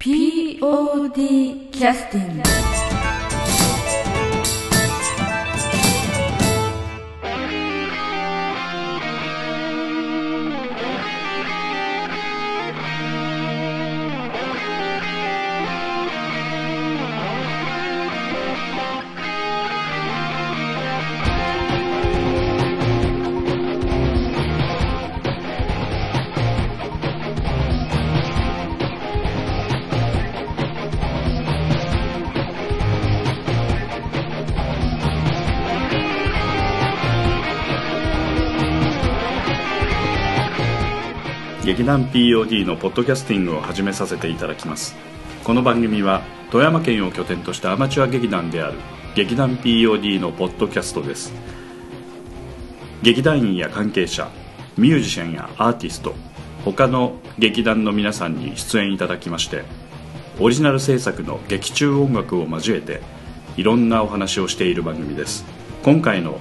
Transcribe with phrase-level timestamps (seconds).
[0.00, 2.79] POD キャスティング
[41.80, 44.94] 劇団 POD のポッドキャスティングを始めさせていただきます。
[45.42, 48.76] この番組は富山県を拠点としたアマチュア劇団である
[49.14, 51.32] 劇団 POD のポッドキャストです。
[53.00, 54.30] 劇団員や関係者
[54.76, 56.14] ミュージシャンやアーティスト
[56.66, 59.64] 他の劇団の皆さんに出演いただきまして
[60.38, 63.00] オリジナル制作の劇中音楽を交えて
[63.56, 65.46] いろんなお話をしている番組です。
[65.82, 66.40] 今回の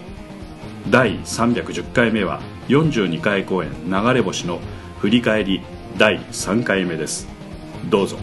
[0.89, 4.59] 第310回目は42回公演流れ星の
[4.99, 5.61] 振り返り
[5.97, 7.27] 第3回目です。
[7.89, 8.17] どうぞ。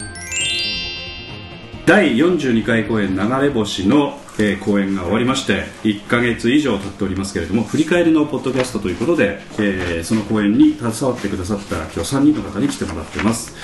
[1.87, 13.55] 第42回公演流れ星の、えー公演が終わりまして1ヶ月以上経っておりますけれども振り返りのポッドキャストということで、えーその公演に携わってくださった今日3人の方に来てもらってます、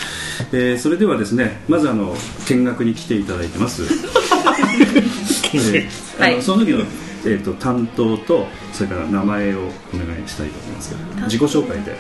[0.52, 2.16] えーそれではですねまずあの
[2.48, 3.84] 見学に来ていただいてます。
[5.54, 6.84] えーあのはいその時の、
[7.26, 9.64] えー、と担当とそれから名前をお
[9.98, 11.96] 願いしたいと思いますけど自己紹介で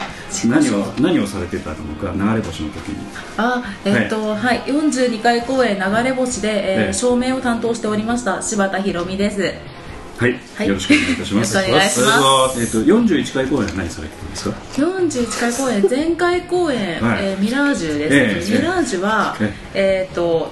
[0.48, 3.08] 何を何をされてたのか流れ星の時に。
[3.38, 6.94] あえっ、とはい、42回公演流れ星で、えーええ。
[6.94, 9.42] 照明を担当しておりました柴田博美です。
[10.18, 10.68] はい、はい。
[10.68, 11.56] よろしくお願いいたします。
[11.58, 12.62] よろしくお願いします。
[12.62, 17.18] えっ、と41回公演は何されてたんですか？41回公演前回公演、はい。
[17.22, 20.10] えーミラージュですね、ええミラージュはええ。
[20.12, 20.52] っ、と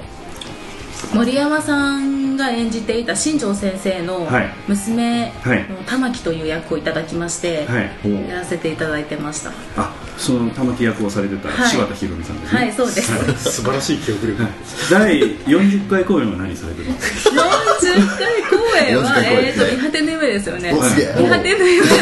[1.13, 4.49] 森山さんが演じていた新庄先生のはい。
[4.67, 5.69] 娘はい。
[5.69, 8.29] の玉木という役をいただきまして、はい。
[8.29, 9.51] やらせていただいてました。
[9.77, 11.69] あその玉木役をされてたはい。
[11.69, 12.59] 柴田博美さんですね。
[12.59, 13.11] はいそうです、
[13.51, 14.43] 素晴らしい記憶力、
[14.89, 19.45] 第40回公演は何されてたんですか？40回公演は40回公演。
[19.45, 20.73] えっ、と見果ての夢ですよね。
[20.73, 21.15] おすげえ。
[21.17, 21.95] 見果ての夢は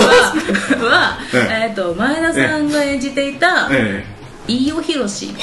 [0.89, 4.05] はええっと前田さんが演じていたえ
[4.49, 5.33] 飯尾博士の、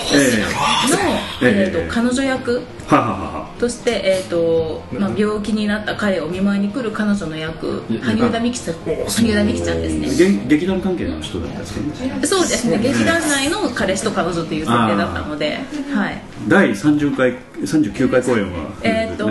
[1.42, 1.70] ええ。
[1.70, 3.50] えー、と彼女役えはははは。
[3.58, 8.74] として、えーとまあ、病気になった彼を見舞いに来る彼女の役羽生田美樹さん。
[8.74, 10.08] 羽生田美樹ちゃんですね。
[10.08, 12.78] 劇劇団関係の人だったんですかねそうですね。
[12.78, 15.58] 劇団内の彼氏と彼女という設定だったので
[15.94, 16.22] はい。
[16.48, 19.26] 第30回39回公演はえっ、と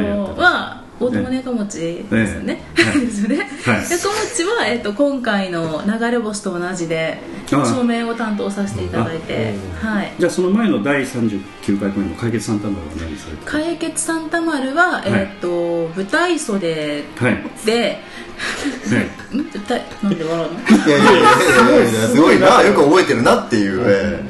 [1.06, 1.80] 大友猫持ち
[2.10, 3.00] ですよね、ええ。
[3.06, 3.82] ですよね、はい。
[3.90, 10.12] 猫持ちは、えー、と今回の流れ星と同じで照明を担当させていただいてはい。
[10.18, 17.44] じゃあその前の第39回公演の解決サンタマルは何されてた解決サンタマルは、えっ、と舞台袖はい。
[17.66, 18.02] で、ね。
[19.34, 19.38] ん？
[19.38, 20.60] 舞台なんで笑うの？
[20.88, 24.26] いやいやいやいすごいなよく覚えてるなっていう、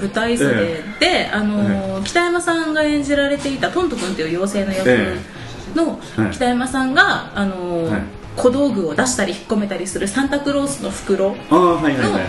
[0.00, 5.16] 舞台袖で、あのー北山さんが演じられていたトント君という妖精の役え
[5.76, 6.32] のはい。
[6.32, 8.02] 北山さんが、あのーはい。
[8.36, 12.28] 小道具を出したり引っ込めたりするサンタクロースの袋ああはいはいはいはいは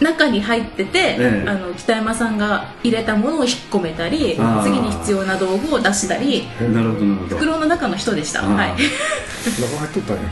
[0.00, 0.04] い。
[0.04, 1.44] 中に入ってて、ええ。
[1.48, 7.36] あの北山さんが入れたものを引っ込めたり次に必要な道具を出したりなるほどなるほど。
[7.36, 10.22] 袋の中の人でした、はい、名前取ったんや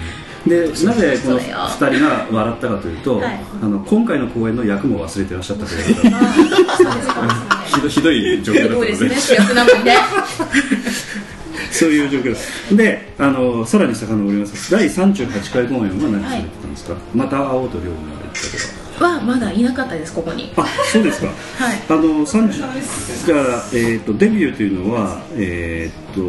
[0.47, 1.56] でなぜこのそうよ。
[1.56, 3.41] 2人が笑ったかというと、はい。
[3.60, 5.94] あの今回の公演の役も忘れてらっしゃったという。
[7.66, 8.94] ひどひどい状況だったので。
[8.94, 9.36] そうですね。
[9.36, 9.97] 主役なのにね
[11.70, 12.76] そういう状況です。
[12.76, 18.86] であのさらに遡ります第38回公演は何されてたんですか、また会おうと両思われてたとか。
[18.98, 20.52] はまだいなかったですここに。
[20.56, 21.26] あそうですか。
[21.26, 21.82] はい。
[21.88, 22.52] あの30
[23.26, 26.20] じゃあ、えー、とデビューというのは、えー、と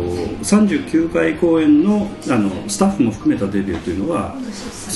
[0.43, 4.35] 39回公演のあのスタッフも含めたデビューというのは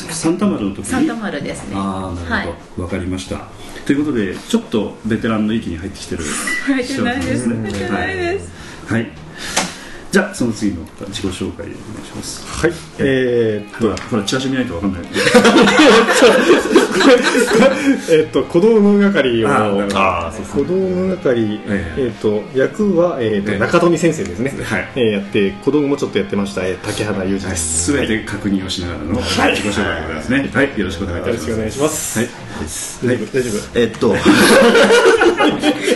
[0.09, 0.85] サンタマルの時に？
[0.85, 1.75] サンタマルですね。
[1.75, 2.81] ああなるほど、はい。
[2.81, 3.47] わかりました。
[3.85, 6.23] ということでちょっとベテランの域に入ってきてる
[6.65, 7.47] 入ってないです。
[7.47, 8.51] 入ってないです。
[8.87, 9.20] はい、はい
[10.11, 11.75] じゃあその次の方自己紹介お願い
[12.05, 12.45] します。
[12.45, 12.71] はい。
[12.99, 15.01] えー、っとほらほらチラシ見ないとわかんない。
[18.09, 19.49] えーっと小道具係を。
[19.93, 24.89] あそう小道具係、えええーっと役は、えーっとええ中富先生ですね、はい。
[24.95, 30.49] えーやって小道具もちょっとやってました、えー竹原裕二です、すべて確認をしながらの自己紹介でございますね。
[30.53, 30.71] はい。
[30.75, 31.49] よろしくお願いいたします。
[31.51, 31.71] よろしくお願い。
[31.71, 32.29] しますはい。
[33.05, 33.39] 大丈夫？
[33.39, 33.53] 大丈夫？
[33.79, 34.13] ーえっと。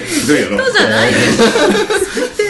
[0.07, 1.11] ひどいやろそうじゃない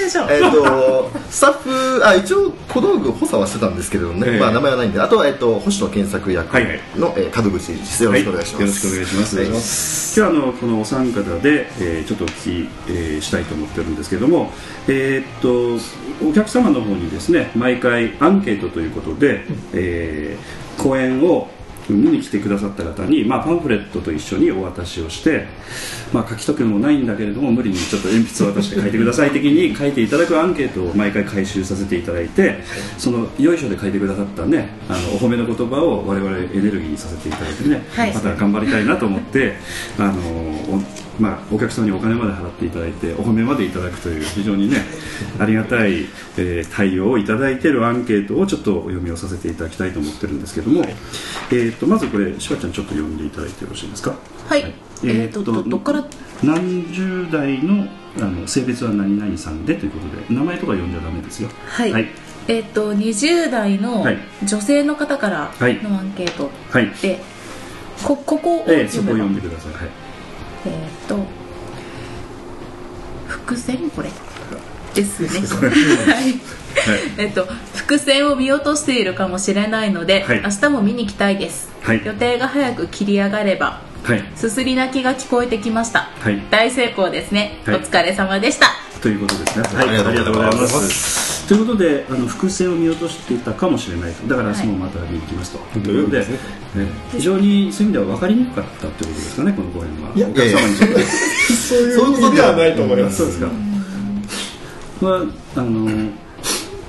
[0.05, 0.27] でしょ。
[0.29, 4.39] えっとスタッフあ一応小道具補佐はしてたんですけれどもね、ええ。
[4.39, 4.99] まあ名前はないんで。
[5.01, 6.79] あとはえっと星野健作役の、はいはい。
[7.17, 8.03] えー門口です。
[8.03, 9.37] よろしくお願いします、よろしくお願いします。
[9.37, 9.45] はい。
[9.47, 14.51] 今日はあのこのお三方で、えーちょっとお聞き、えーしたいと思ってるんですけども、
[14.87, 19.43] えーっとお客様の方にですね毎回アンケートということで、
[19.73, 21.47] えー講演を
[21.93, 25.45] 見に来てくださった方に、まあ、パンフレットと一緒にお渡しをして、
[26.13, 32.59] まあ、書き留めもないんだけれども無理にちょっと鉛筆を渡して書いてください的に 書いていただくアンケートを毎回回収させていただいて
[32.97, 38.13] そのよいしょで書いてくださったねあのお褒めの言葉を我々エネルギーにさせていただいてね、はい。
[38.13, 39.55] また頑張りたいなと思って
[39.97, 40.81] あのお,、
[41.19, 44.77] まあ、お客様にお金まで払っていただいてお褒めまでいただくという非常にね
[45.39, 46.05] ありがたい、
[46.37, 54.15] えー対応をいただいているアンケートをちょっとお読みをさせていただきたいと思ってるんですけども、えー、とまずこれしばちゃんちょっと読んでいただいてよろしいですか？
[54.47, 54.73] はい。
[55.03, 56.05] えーとどどっから？
[56.43, 61.49] 何十代のあの性別は何々さんでということで名前とか読んじゃダメですよ。
[61.67, 62.07] はい、はい。
[62.47, 64.17] えっ、と20代のはい。
[64.43, 65.81] 女性の方からはい。
[65.81, 66.89] のアンケートはい。
[67.01, 67.19] で、
[68.03, 69.89] こここをえーそこを読んでください、はい
[70.65, 71.19] えっ、と
[73.27, 74.09] 伏線これ
[74.93, 75.29] ですね。
[75.29, 76.35] はい。
[77.17, 77.45] えっと
[77.75, 80.41] 伏線を見落としているかもしれないので、はい。
[80.41, 82.05] 明日も見に来たいです、はい。
[82.05, 84.23] 予定が早く切り上がればはい。
[84.35, 86.41] すすり泣きが聞こえてきました、はい。
[86.49, 87.75] 大成功ですね、はい。
[87.77, 88.67] お疲れ様でした
[89.05, 89.67] ということですね。
[89.67, 91.47] はいありがとうございますす。
[91.47, 94.27] ということで、あの伏線を見落としていたかもしれないと。
[94.27, 95.59] だから、明日もまた見に行きますと。
[95.79, 96.25] ということで、
[96.75, 100.11] え非常にそういう意味では分かりにくかったということですかね、この公演は。
[100.15, 101.03] いやお客様にとって。
[101.53, 103.45] そういうことではないと思いますそうですか。
[105.01, 105.25] は
[105.55, 106.09] あの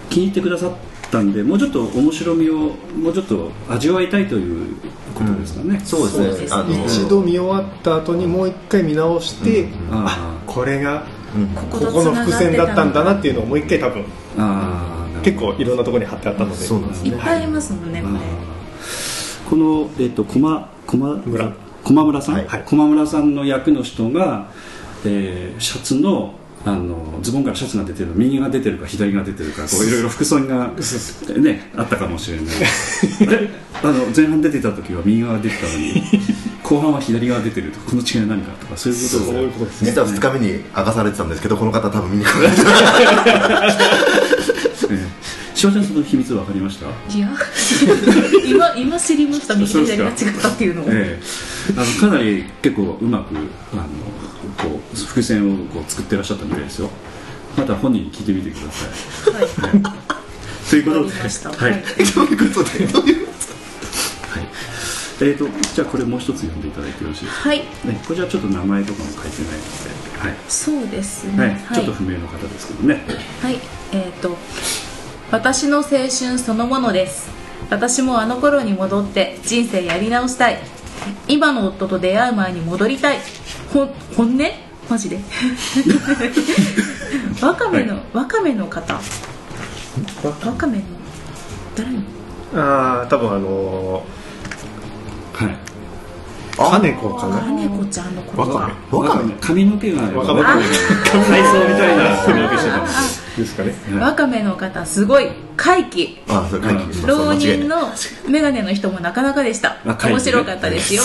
[0.09, 0.73] 気に入ってくださっ
[1.11, 2.55] たんで、もうちょっと面白みを
[2.99, 4.77] もうちょっと味わいたいという
[5.15, 5.83] ことですかね。
[5.85, 11.16] そうですねそうですねあの一度見終わった後にもう一回見直して、あこれがうん
[11.71, 14.05] ここの伏線だったんだなっていうのをもう一回多分
[14.39, 16.57] あ、ああ、結構いろんなところに貼ってあったので。
[16.57, 17.11] そうなんですね。
[17.11, 18.15] いっぱいありますもんね、これ。
[18.15, 19.51] あー。
[19.51, 21.53] この、えっと駒駒村。
[21.85, 22.63] 駒村さん、はい。
[22.67, 24.51] 駒村さんの役の人が、
[25.05, 26.35] えーシャツの
[26.67, 30.73] あのズボンからシャツが出てる右が出てるか左が出てるかこういろいろ服装が、
[31.39, 32.47] ね、あったかもしれない。
[33.29, 33.49] あれ
[33.85, 36.03] あの前半出てた時は右側が出てたのに
[36.69, 39.91] 後半は左側出てるとこの違いは何かとかそういうことをそういうことですね。
[39.91, 42.63] 実は2日目に明かされてたんですけどこの方多分見に来られて
[44.91, 45.07] えー
[45.57, 46.85] しおちゃんその秘密分かりました？
[47.17, 47.31] いや。
[48.47, 51.23] 今今知りました右と左が違ったっていうのを、ええ。
[51.79, 53.35] あのかなり結構うまく
[53.73, 53.85] あの
[54.59, 56.91] こう伏線をこう作ってらっしゃったみたいですよ。
[57.57, 58.87] また本人に聞いてみてくださ
[59.31, 59.35] い。
[59.71, 59.83] はい。
[60.69, 61.13] ということで。
[61.13, 61.71] はい、はい。
[61.73, 61.83] はい。
[62.15, 62.87] どういうことで？
[62.89, 63.27] どういう
[65.19, 67.59] えー、とじゃあこれもう一つ読んでいただいてよろしいですか、はい。
[67.59, 67.65] ね、
[68.07, 69.29] これじゃちょっと名前とかも書いてない
[70.35, 71.49] のそうですで、はい。
[71.55, 71.77] ねはい。
[71.77, 73.03] ちょっと不明の方ですけどね。
[73.41, 73.59] はい、
[73.93, 74.37] えっ、と
[75.31, 77.31] 私の青春そのものです。
[77.71, 80.59] 私もあの頃に戻って人生やり直したい。
[81.29, 83.19] 今の夫と出会う前に戻りたい。
[83.73, 83.87] ほ
[84.17, 84.39] 本音？
[84.89, 85.19] マジで？
[87.43, 88.95] わかめの、わかめの方。
[88.95, 89.01] わ
[90.57, 90.79] かめ？
[90.79, 90.85] の
[91.75, 92.01] 誰の？
[92.55, 94.05] ああ多分あのはいー、
[96.57, 97.41] 金子かな？
[97.41, 98.51] 金子ちゃんのこと。
[98.51, 100.63] わかめわかめ髪の毛がわかめ体
[101.45, 102.79] 操みたいな髪の毛してた。
[102.79, 102.85] ん
[103.37, 106.23] でですかねわかめの方すごい怪奇。
[106.29, 107.93] あそれ会議浪人の
[108.29, 109.77] メガネの人もなかなかでした。
[109.85, 111.03] 面白かったですよ。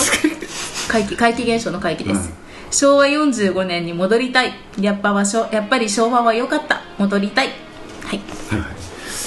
[0.88, 2.32] 怪奇怪奇現象の怪奇です、
[2.70, 4.54] 昭和45年に戻りたい。
[4.80, 6.80] やっぱはしょやっぱり昭和は良かった。
[6.98, 7.48] 戻りたい。
[8.04, 8.20] はい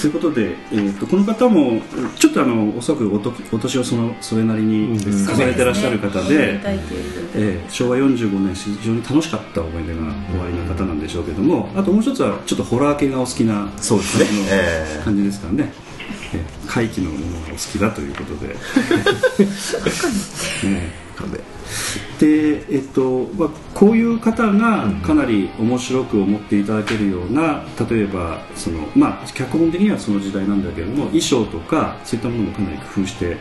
[0.06, 1.82] はいはいということで、えー、とこの方も
[2.16, 14.26] ちょっとあのおそらくおとお年をそのそれなりに重ねてらっしゃる方で、たいというえー昭和45年非常に楽しかった思い出がおありな方なんでしょうけどもあともう一つはちょっとホラー系がお好きなそうですね。
[14.26, 15.74] 感じのえ感じですからね、
[16.34, 18.56] えー怪奇のものがお好きだということで、
[20.64, 21.32] えなん
[22.20, 33.38] でえっとまあ、こういう方がかなり面白く思っていただけるような例えばその、まあ、脚本的にはその時代なんだけれども衣装とかそういったものもかなり工夫して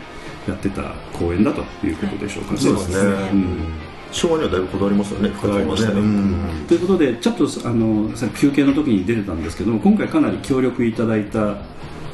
[0.47, 2.57] やってた公演だということでしょうかね。
[2.59, 3.11] そうですね。
[3.31, 3.73] うん。
[4.11, 5.29] 昭和にはだいぶこだわりますよね。
[5.29, 5.99] こだわりましたね。
[5.99, 6.65] うん。
[6.67, 11.57] ということでちょっとあのさっき休憩の時に出てたんですけども今回かなり協力いただいた、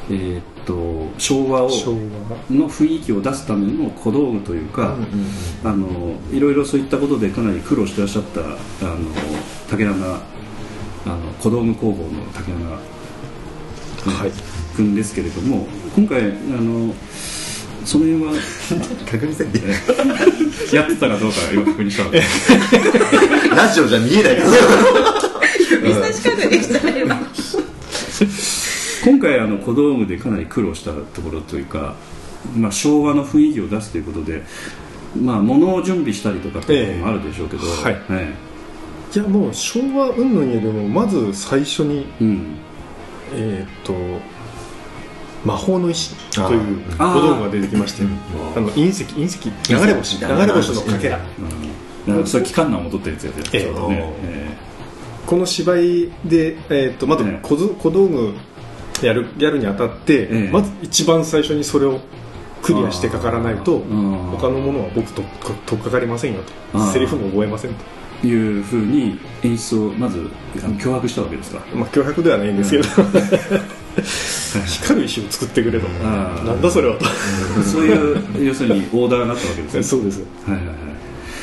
[0.08, 1.68] えーっと昭和を
[2.50, 4.96] の雰囲気を出すための小道具というか、
[5.64, 8.44] あのいろいろそういったことでかなり苦労してらっしゃったあ
[8.94, 9.10] の
[9.70, 14.32] 竹穴あの小道具工房の竹穴、はい。
[14.76, 16.94] 君ですけれども今回あの
[17.84, 18.32] その辺は
[19.10, 19.60] 確認せんで。
[20.72, 22.22] やってたかどうか今確認したので
[23.54, 24.36] ラジオじゃ見えない。
[24.36, 24.48] けど
[25.88, 27.06] 指差し確認したらよ
[29.04, 31.96] 今回あの小道具でかなり苦労したところというか、
[32.56, 34.42] まあ、昭和の雰囲気を出すということで、
[35.20, 37.82] まあ、物を準備したりとかっていうこともあるでしょうけど、ええ。
[37.82, 38.02] はい。
[38.10, 38.34] え
[39.14, 42.56] いやもう昭和云々よりもまず最初にえうん。
[43.34, 43.94] えーっと
[45.44, 51.20] 魔法の石という小道具が出てきましてあの隕石隕石流れ星流れ星のかけら。
[52.06, 54.56] うん、それ機関難を取ったやつやつやつええね、え
[55.26, 57.38] この芝居で、えーっとまずええ。
[57.42, 58.34] 小ず小道具
[59.06, 62.00] やるやるにあたって、ええまず一番最初にそれを
[62.62, 64.12] クリアしてかからないとうん。
[64.38, 65.22] 他のものは僕と
[65.66, 66.40] とっかかりませんよ
[66.72, 66.92] と。
[66.92, 67.76] セリフも覚えませんと、
[68.24, 70.30] えいうふうに演出をまず
[70.78, 71.60] 脅迫したわけですか？
[71.74, 72.84] まあ、脅迫ではないんですけど、
[74.66, 75.88] 光る石を作ってくれと。
[75.88, 77.04] なんだそれはと。
[77.64, 79.82] そういう要するにオーダーがあったわけですね。
[79.82, 80.20] そうです。
[80.46, 80.76] はいはいはい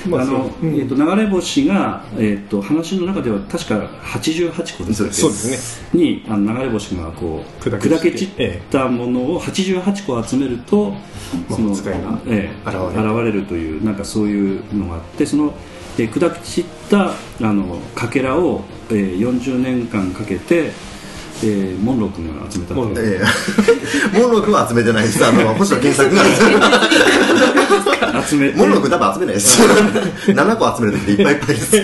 [0.08, 0.76] まああのそううん。
[0.76, 10.94] えー、と流れ星が、えー、と話の中では確か88個ですねそうですにあの流れ星がこう砕砕け散ったものを88個集めると、
[11.50, 12.76] その魔法使いがええ現
[13.24, 13.40] れる。
[13.50, 15.54] というなんかそういうのがあってその、
[15.98, 20.72] えー砕け散ったあのかけらを、えー、40年間かけて、
[21.44, 22.74] えー、モンロー君が集めた。
[22.74, 23.22] モンローえ
[24.16, 25.26] えモンロー君は集めてないです。
[25.26, 26.24] あの 星野健作が。
[28.28, 29.62] 集めてモンロー君多分集めないです。
[30.32, 31.82] 7個集めるだけでいっぱいいっぱいです。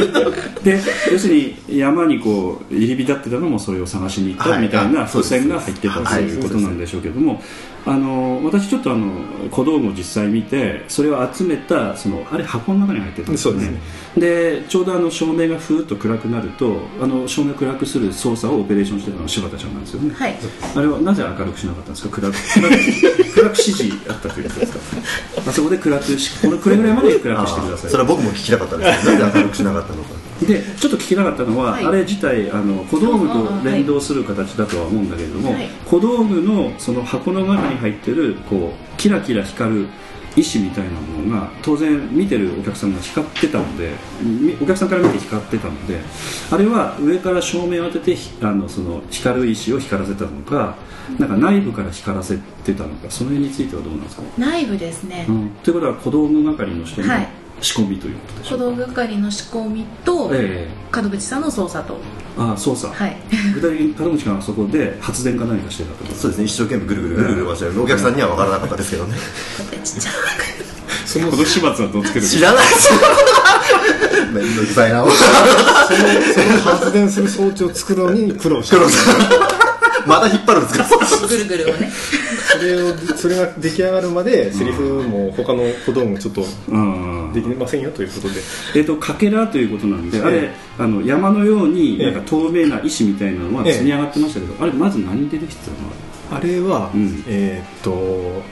[0.64, 0.82] で
[1.12, 7.42] 要するに山にこう入り浸ってたのもそれを探しに行ったはいみたいなあそうです伏線が入ってたとはいいうことなんでしょうけども
[7.88, 9.12] あの私ちょっとあの
[9.52, 13.60] 小道具を実際見てそれを集めたそのあれ箱の中に入ってたんですよね。
[13.60, 13.80] ですね。
[14.18, 20.14] でちょうどあの照明がふーっと暗くなるとあの照明を暗くする操作をオペレーションしてたのは柴田ちゃんなんですよね。
[20.16, 20.36] はい。
[20.76, 22.16] あれはなぜ明るくしなかったんですか？
[22.22, 24.80] 暗く暗く暗く指示あったということですか？
[25.50, 27.92] あそこで暗くしこれこれぐらいまで暗くしてください。
[27.92, 30.10] それは僕も聞きたかったんですけどなんで明るくしなかったのか
[30.42, 31.86] でちょっと聞けなかったのは、はい。
[31.86, 35.70] あれ自体あの小道具と連動する形だとは思うんだけれども、はい。
[35.86, 39.88] 小道具のその箱の中に入ってるこうキラキラ光る
[40.36, 46.00] 石みたいなものが当然見てるお客さんが光ってたのでみお客さんから見て光ってたので
[46.52, 50.76] あれは上から照明を当ててひあのその光る石を光らせたのか
[51.20, 61.96] なんか内部から光らせてたのかその辺についてはどうなんですか、内部ですね、うん、ということは小道具係の人のはい仕込みということでしょ小うか、道具係の仕込みと、え門口さんの操作と。
[61.96, 61.98] え
[62.38, 63.18] ああ操作、はい。
[63.54, 66.46] 具体的に門口がそこで発電か何かしてたってことそうですね。
[66.46, 67.84] 一生懸命ぐるぐるぐるぐる回してる。
[67.84, 69.16] お客さんには分からなかったですけどね。
[69.84, 70.12] ちっちゃ
[71.06, 72.68] その今年末はどうつける知らない。
[72.68, 72.92] です
[74.34, 75.02] めんどくさいな。
[75.04, 79.65] そのその発電する装置を作るのに苦労した
[80.08, 80.86] また引っ張るんですか？
[80.86, 81.92] くぐるぐるをね。
[82.52, 87.32] それをそれが出来上がるまでセリフも他の小道具ちょっとうん。
[87.34, 88.36] できませんよということで。
[88.76, 90.52] えっとかけらということなんで、あれえ。
[90.78, 92.12] あの山のようにええ。
[92.12, 93.74] なんか透明な石みたいなのはええ。
[93.74, 96.38] 積み上がってましたけど、あれまず何でできてたの？
[96.38, 97.24] あれは、うん。
[97.28, 98.44] えーっと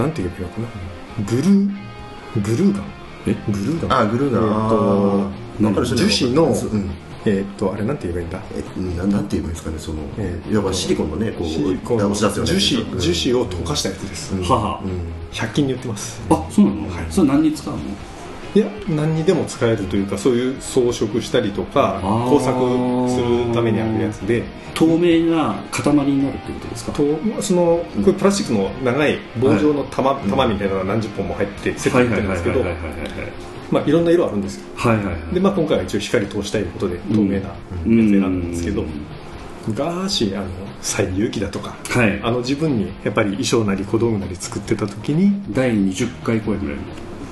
[0.00, 0.68] なんて言えばいいのかな？
[1.24, 1.70] ブルー
[2.36, 2.84] ブルーガン。
[3.26, 3.34] え？
[3.48, 4.00] ブルーガン。
[4.00, 4.42] あグルーガン。
[4.42, 5.86] えーっとなんかる。
[5.86, 6.90] 人樹脂のうん
[7.26, 8.40] えーっとあれなんて言えばいいんだ？
[8.54, 14.42] えななんて言えばいいんですかねその、ええいわばシリコンのねこうシリコン出すような樹脂樹脂を溶かしたやつです、うん。
[14.42, 14.80] はは。
[14.82, 14.90] うん。
[15.32, 16.22] 100均に売ってます。
[16.30, 17.80] あそうなの、それ何に使うの？
[18.54, 22.56] いや何にでも使えるというかそういう装飾したりとか工作
[23.10, 24.44] するためにあるやつで。
[24.76, 26.92] 透明な塊になるってことですか？
[26.92, 27.02] と
[27.42, 32.62] そのこれプラスチックの長い棒状の玉,、玉みたいなのが何十本も入ってセットになってるんですけど
[33.70, 34.66] まあいろんな色あるんですよ。
[34.76, 35.34] はいはいはい。
[35.34, 38.88] で、まあ、今回は一応光通したいことで透明なやつ選んだんですけど、うん。
[39.66, 40.46] 昔あの
[40.80, 42.20] 西遊記だとかはい。
[42.22, 46.82] あの自分にやっぱり衣装なり小道具なり作ってた時に第20回公演ぐらいの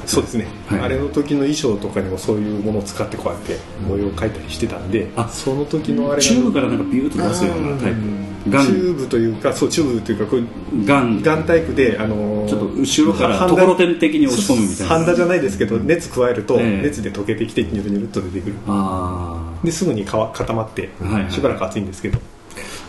[0.06, 0.80] そうですね、はい。
[0.80, 3.58] あれの時の衣装とかにもそういうものを使ってこうやって
[3.88, 8.00] 模様を描いたりしてたんで、あその時のあれがチューブからなんかビューッと出すようなタイプ。
[8.50, 8.66] ガン。
[8.66, 11.22] チューブというかそうチューブというかこうガン。
[11.22, 14.86] ガンタイプで、あのーちょっと後ろからところてん的に押し込むみたいな。
[14.86, 16.82] ハンダじゃないですけど熱加えるとええ。
[16.82, 18.56] 熱で溶けてきてニュルニュルっと出てくる。
[18.66, 21.32] あですぐに固まってはいはい。
[21.32, 22.18] しばらく熱いんですけど、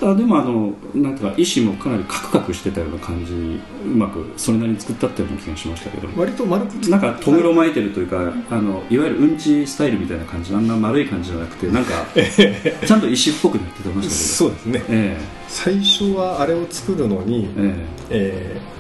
[0.02, 6.08] あでもあのなんか石もかなりカクカクしてたような感じにうまくそれなりに作ったっていうような気がしましたけど。
[6.20, 11.92] 割と丸くなんかとぐろ巻いてるというかあのいわゆるうんちスタイルみたいな感じあんな丸い感じじゃなくてなんか
[12.86, 14.74] ちゃんと石っぽくなってましたそうですね。
[14.74, 15.18] けどえ。
[15.48, 17.76] 最初はあれを作るのに、ええ。
[18.10, 18.76] えー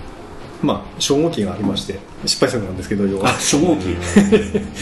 [0.65, 3.29] まあ初号機がありまして失敗作なんですけど要は。
[3.29, 3.95] えあ初号機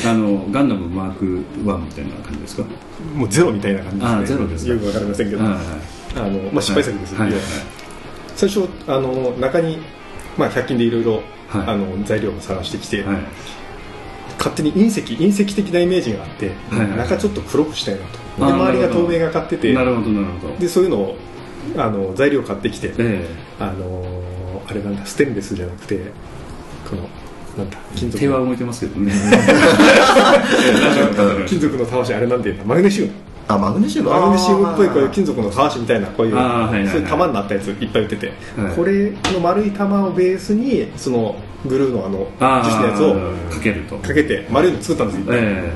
[0.07, 1.25] あのガンダムマーク
[1.65, 2.63] 1みたいな感じですか？
[3.15, 4.15] もうゼロみたいな感じですね。
[4.15, 4.73] あゼロですか。
[4.73, 5.53] よくわかりませんけど、はい
[6.15, 7.33] あのまあ、失敗作ですよね、はい。
[7.33, 7.41] はい。
[8.35, 9.79] 最初あの中に、
[10.37, 11.03] まあ、100均でいろい。
[11.03, 11.23] ろ
[12.05, 13.17] 材料を探してきて、はい。
[14.37, 16.51] 勝手に隕石隕石的なイメージがあって、
[16.97, 18.23] 中ちょっと黒くしたいなと。
[18.37, 20.55] で周りが透明がかっててなるほどなるほど。
[20.55, 21.15] でそういうのを
[21.77, 23.25] あの材料買ってきて、え
[23.59, 26.11] あのあれなんだステンレスじゃなくて
[26.89, 27.07] この
[27.57, 29.13] なんだ金属え手は動いてますけどね。
[31.47, 32.65] 金属のたわしあれなんていうんだ。
[32.65, 33.11] マグネシウム
[33.53, 36.87] あマグネシウムマグネシウムっぽいこういう金属のたわしみたいなこういうはいはいはい。
[36.87, 38.75] そういう玉になったやついっぱい売ってて、はい。
[38.75, 43.97] これの丸い玉をベースにそのグルーのあのあ樹脂のやつをあかけると。
[43.97, 45.73] かけて丸いの作ったんですよ、え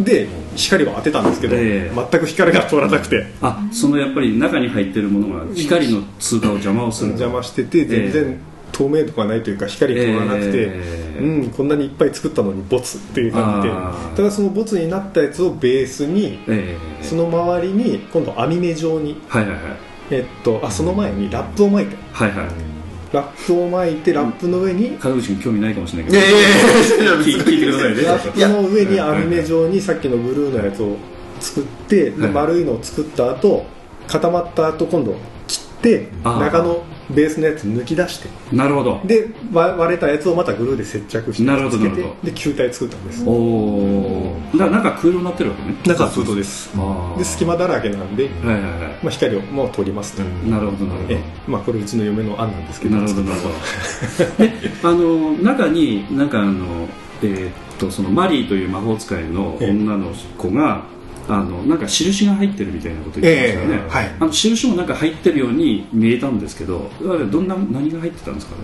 [0.00, 0.26] で
[0.56, 1.92] 光を当てたんですけど、ええ。
[1.94, 3.16] 全く光が通らなくて。
[3.16, 7.10] えあそのやっぱり中に入ってるものが光の通過を邪魔をする。
[7.10, 8.40] 邪魔してて全然
[8.72, 11.18] 透明度がないというか光通らなくて、ええ。
[11.20, 13.74] うん、こんなにいっぱい作ったのにボツっていう感じで
[14.16, 17.04] ただそのボツになったやつをベースにええ。
[17.04, 19.60] その周りに今度網目状に、はいはいはい。
[20.10, 21.96] えっと、あその前にラップを巻いて。
[22.12, 22.46] はいはい。
[23.12, 26.26] ラップを巻いてラップの上に門口君興味ないかもしれないけど。
[26.26, 28.02] いやいやいやいや聞い聞いてくださいね。
[28.08, 30.96] ラップの上に網目状にさっきのブルーのやつを
[31.40, 33.66] 作ってではい丸いのを作った後
[34.08, 35.14] 固まった後今度
[35.46, 38.28] 切って中のベースのやつ抜き出して。
[38.54, 39.00] なるほど。
[39.04, 43.24] でわ割れたやつをまたグルーで接着してなるほどなるほで球体作ったんです。
[43.26, 45.76] おおだから中空洞になってるわけね。
[45.84, 46.70] 中は空洞です。
[47.18, 51.14] で隙間だらけなんで、はいはいはまあ、光をもう通りますと、いなるほどなるほど。
[51.14, 52.96] えまあ、これうちの嫁の案なんですけど。
[52.96, 53.54] なるほどなるほど。
[54.38, 56.88] であの中になんかあの
[57.22, 60.84] えーっとそのマリーという魔法使いの女の子が
[61.28, 64.10] あのなんか印が入ってるみたいなこと言ってましたよね、ええはい。
[64.20, 66.90] あの印もなんか入ってるように見えたんですけど
[67.30, 68.54] どんな何が入ってたんですか？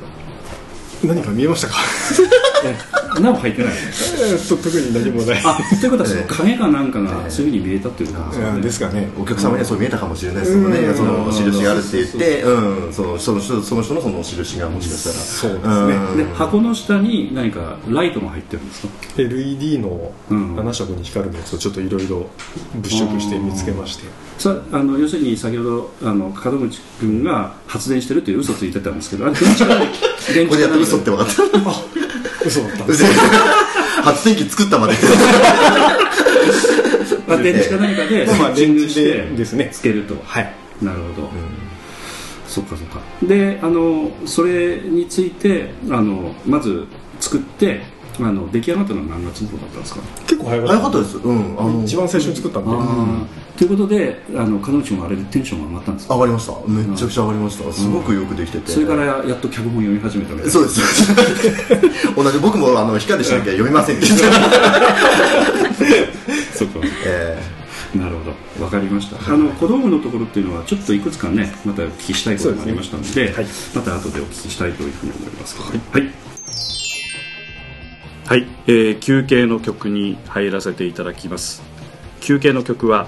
[1.04, 1.74] 何か見えましたか？
[2.64, 2.76] え
[3.20, 5.40] 何も入ってないえっと特に何もない。
[5.44, 9.08] あということはその影かなんかがそういうふうに見えたっていうことですよね、すかね。
[9.18, 10.96] お客様にはそう見えたかもしれないですよね、うん。
[10.96, 16.24] その印があるって言って、うん、そのその人その人のその印がもしかしたら、そうですね。
[16.24, 20.56] で箱の下に何かライトも入ってるんですか？LED のうん。
[20.56, 22.28] 7色に光るやつをちょっといろいろ
[22.74, 24.04] 物色して見つけまして。
[24.38, 29.88] さあの要するに先ほどあの門口君が発電してるっていう嘘ついてたんですけどあれ電池か電
[30.48, 31.42] これやっとか何か嘘って分かった。
[32.46, 32.84] 嘘だった
[34.02, 34.94] 発電機作ったまで
[37.28, 39.68] あ電池か何かでまあ電池でですね。
[39.72, 40.16] つけると。
[40.24, 40.52] はい。
[40.82, 41.30] なるほど、
[42.46, 43.00] そっかそっか。
[43.22, 46.86] であのそれについてあのまず
[47.20, 47.82] 作って
[48.20, 50.00] あの出来上がったのは何月頃だったんですか？
[50.26, 50.72] 結構早かった。
[50.74, 51.16] 早かったです。
[51.18, 51.56] うん。
[51.58, 52.70] あの一番最初に作ったんで。
[52.70, 53.26] あ
[53.58, 56.14] ということであの門口もあれでテンションが上がったんですか？
[56.14, 56.52] 上がりました。
[56.68, 57.72] めちゃくちゃ上がりました。
[57.72, 60.54] すごくよくできてて、それからやっと脚本読み始めたわけです。
[60.54, 62.14] そうです。
[62.14, 64.14] 同じ僕もあの光しなきゃ読みませんそ
[66.64, 66.80] うか。
[67.06, 67.42] え
[67.94, 68.24] なるほ
[68.60, 69.16] ど、わかりました。
[69.32, 73.46] あの小道具のところっていうのはちょっといくつかね、またお聞きしたいことがありましたので、はい。
[73.74, 76.10] また後でお聞きしたいというふうに思いますけど、はい。
[78.28, 81.62] はい、えー休憩の曲に入らせていただきます。
[82.20, 83.06] 休憩の曲は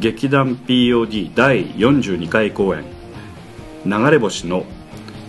[0.00, 2.82] 劇団 POD 第42回公演
[3.86, 4.66] 「流れ星の」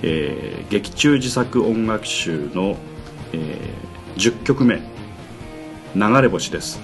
[0.01, 2.77] えー劇中自作音楽集の、
[3.31, 4.81] えー10曲目
[5.95, 6.81] 「流れ星」です、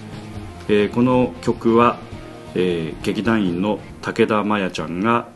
[0.69, 1.97] えーこの曲は、
[2.53, 5.27] えー劇団員の武田真弥ちゃんが、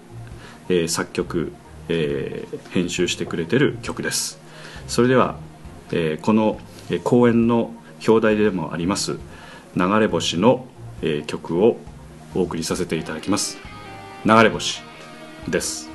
[0.69, 1.51] えー作曲、
[1.89, 4.39] えー編集してくれてる曲です。
[4.87, 5.37] それでは、
[5.91, 6.59] えーこの、
[6.99, 7.73] 公演の
[8.08, 9.19] 表題でもあります
[9.75, 10.65] 「流れ星の」
[11.27, 11.77] 曲を
[12.36, 13.58] お送りさせていただきます
[14.25, 14.84] 「流れ星」
[15.49, 15.90] です。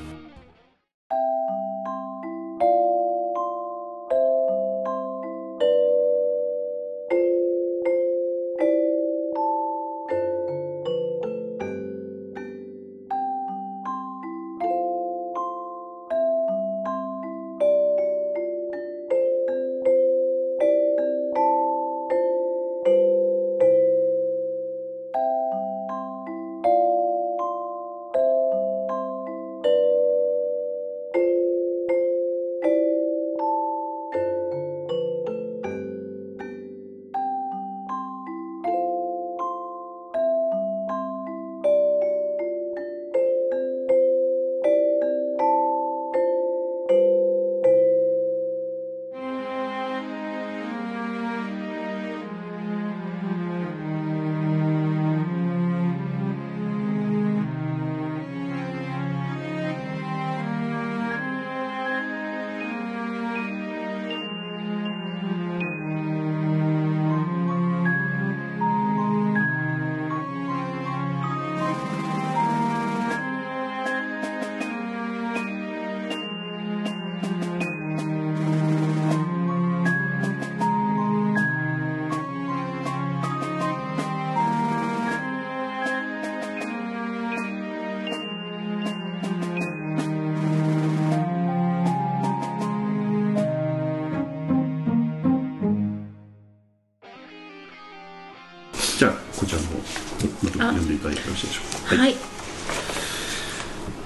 [101.09, 101.97] んでいただいてよろしいでしょうか。
[101.97, 102.15] はい、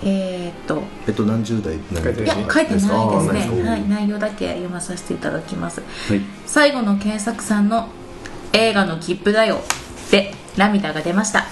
[0.03, 0.83] えー、っと。
[1.07, 3.63] えっと何十代いや書いてないですね。
[3.69, 5.81] はい、内容だけ読まさせていただきます。
[5.81, 6.21] はい。
[6.47, 7.89] 最後の検索さんの
[8.53, 9.61] 「映画の切符だよ」
[10.11, 11.47] で涙が出ました。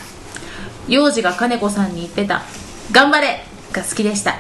[0.89, 2.43] 幼児が金子さんに言ってた
[2.93, 4.37] 「頑張れ!」が好きでした。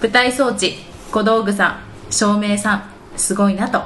[0.00, 0.76] 舞台装置
[1.10, 1.78] 小道具さん
[2.10, 2.84] 照明さん
[3.16, 3.82] すごいなと。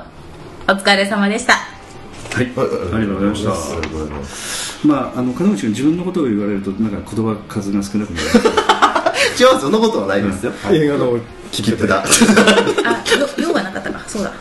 [0.68, 1.54] お疲れ様でした。
[1.54, 3.50] はい、ありがとうございました。
[3.50, 8.28] ありがとうございまああの金口君自分のことを言われるとなんか言葉数が少なくなる。
[9.38, 10.52] 違うそんなことはないですよ。
[10.70, 11.18] 映画の
[11.50, 12.04] 切符だ。
[12.84, 14.02] あよ用がなかったか。
[14.06, 14.32] そうだ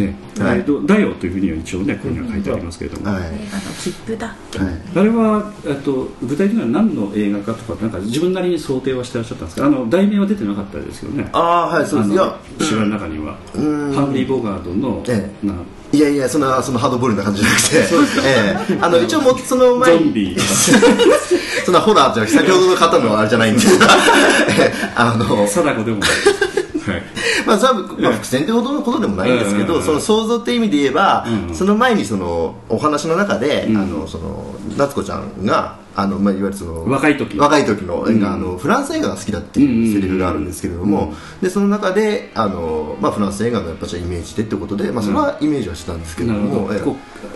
[0.00, 0.58] ね、はい。
[0.58, 3.22] えっとだよというふうには一応ねここには書いてありますけれども、はい。
[3.22, 3.38] 映画の
[3.82, 4.68] 切符だってはい。
[4.96, 11.28] あれはえっと具体的には何の映画かとかなんか自分なりに想定はしてらっしゃったんですかあの題名は出てなかったですよね。
[11.32, 12.12] ああはいそうです。
[12.12, 13.92] いやあの中には、ん。
[13.92, 15.54] ハンリー・ボガードの、えな
[15.92, 17.76] いやいやそんなそのハードボールな感じじゃなくて。
[18.24, 18.78] ええ。
[18.80, 20.36] あの一応もうその前にゾンビ。
[21.64, 23.62] そんなホラーじゃなくて先ほどの方のあれじゃないんで。
[24.58, 24.92] ええ。
[24.94, 26.55] あの貞子でもはい
[27.46, 33.76] まあ、それは、まあ、伏線ってほどのことでもないんですけど、うんその想像って意味で言えば、うんその前にそのお話の中で、うん。
[33.76, 46.68] あのその夏子ちゃんがあの、まあ、いわゆるその若い時若い時のあのフランス映画が好きだっていうセリフがあるんですけれども、でその中であの、まあ、フランス映画のやっぱじゃあイメージでってことで、まあ、それはイメージはしたんですけども、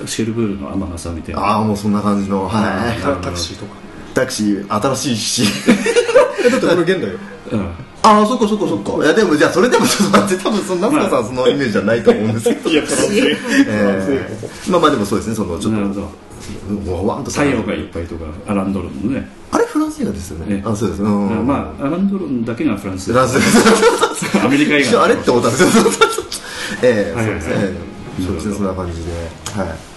[0.06, 1.40] シェルブールの天笠みたいな。
[1.40, 5.42] ああもうそんな感じの、はい、タタクシーとかタクシー新しいし。
[6.44, 7.18] えだってこれ現代よ。
[7.52, 7.60] うん。
[8.02, 9.04] ああそっかそっかそっか。
[9.04, 10.42] いやでもじゃあそれでもちょっと待って。
[10.42, 12.70] 多分その夏子さんそのイメージじゃないと思うんですけど。
[12.70, 14.70] いやフランス映えー。
[14.70, 15.78] まあまあでもそうですねそのちょっと。
[15.78, 16.00] なるほど。
[16.90, 17.30] もうワンと。
[17.30, 20.56] 太陽がいっぱいとかアランドロンのね、あれフランス映画ですよね。
[20.56, 21.46] ねあそうですうん。
[21.46, 23.12] まあアランドロンだけがフランス。
[23.12, 23.36] フランス。
[24.42, 25.52] アメリカ映画あれって思ったん。
[25.52, 25.70] ですよ
[26.82, 27.42] ええはいはいはい。
[27.42, 27.74] そうですね
[28.26, 28.54] そうですね。
[28.54, 29.12] そんな感じで。
[29.60, 29.89] はい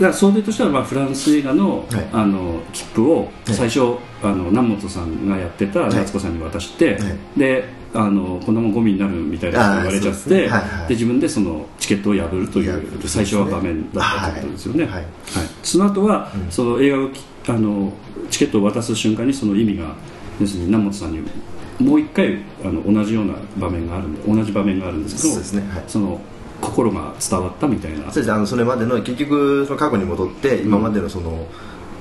[0.00, 2.08] だ想定としてはまあフランス映画の,、はい。
[2.12, 7.38] あの切符を最初、あの南本さんがやってた夏子さんに渡して、はい。
[7.38, 10.50] であのこんなもんゴミになるみたいなこと言われちゃってで
[10.90, 14.92] 自分でそのチケットを破るという最初は場面だったってことですよね、はい。
[14.94, 15.06] はい。
[15.62, 17.92] その後は、その映画をきあの
[18.30, 19.94] チケットを渡す瞬間にその意味が
[20.40, 21.20] 要するに南本さんに
[21.78, 25.62] もう一回あの同じような場面があるんで同じ場面があるんですけどそうですね。
[25.72, 25.84] はい。
[25.86, 26.20] その
[26.60, 28.04] 心が伝わったみたいな。
[28.04, 31.46] そうですねあのそれまでの結局その過去に戻って今までのその、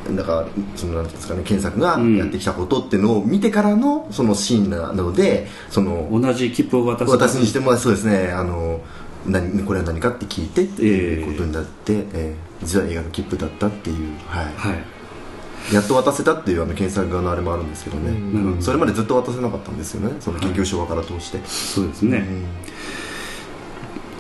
[0.10, 2.18] なんかそのなんですかね検索がうん。
[2.18, 7.46] やってきたことっていうのを見てからのそのシーンなのでその同じ切符を渡す私に。
[7.48, 8.82] してもそうですねあの
[9.26, 14.46] 何これは何かって聞いてってえいうことになって、えー実は映画の切符だったっていう、はい。
[14.56, 15.74] はい。
[15.74, 22.46] やっと渡せたっていうあの検索側のあれもあるんですけどね、なるほどそれまでずっと渡せなかったんですよねその研究所側から通して、そうですね、うん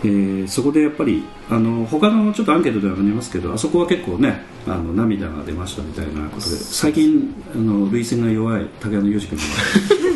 [0.05, 9.39] えーそこでやっぱりあの他のちょっとアンケートではありますけどあそこは結構ねあの涙が出ましたみたいなことで最近あの涙腺が弱い竹山裕二君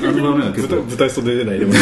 [0.04, 1.74] のあの場面は結構、 舞台袖でないでも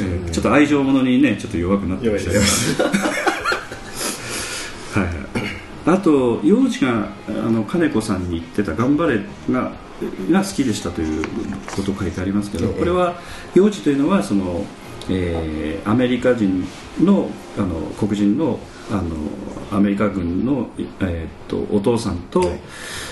[0.00, 2.30] えーちょっと愛情ものにねちょっと弱くなってました
[5.00, 5.14] はいはい。
[5.86, 9.72] あと幼児があの金子さんに言ってた「頑張れが」
[10.30, 11.24] が好きでしたという
[11.74, 12.78] ことを書いてありますけど、ええ。
[12.78, 13.20] これは
[13.54, 14.64] 幼児というのはその、
[15.10, 16.66] えーアメリカ人
[17.00, 18.58] のあの黒人の
[18.90, 20.68] あのアメリカ軍の、
[21.00, 22.60] えーっとお父さんと、はい。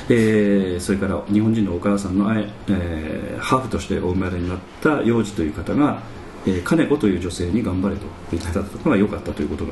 [0.08, 6.02] えーそれから日本人のお母さんの、えーハーフとしてお生まれになった幼児という方が、
[6.46, 9.64] えー金子という女性に頑張れと言ってたのが良かったということ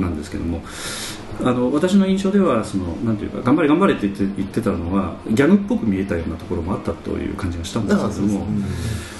[0.00, 0.62] なんですけども
[1.42, 8.46] あの私の印象ではそのなんていうか頑張れ頑張れって言って言ってたのはギャグっぽく見えたようなところもあったという感じがしたんですけども